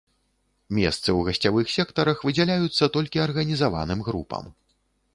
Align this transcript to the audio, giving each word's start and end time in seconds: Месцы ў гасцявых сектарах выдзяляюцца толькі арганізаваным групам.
Месцы 0.77 1.03
ў 1.03 1.19
гасцявых 1.27 1.69
сектарах 1.77 2.25
выдзяляюцца 2.31 2.91
толькі 2.99 3.25
арганізаваным 3.29 3.99
групам. 4.09 4.55